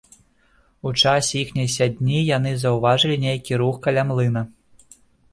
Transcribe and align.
У 0.91 0.93
часе 1.01 1.35
іхняй 1.41 1.67
сядні 1.73 2.21
яны 2.37 2.53
заўважылі 2.61 3.17
нейкі 3.25 3.59
рух 3.63 3.75
каля 3.85 4.07
млына. 4.13 4.43